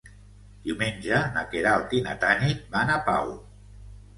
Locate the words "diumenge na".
0.67-1.43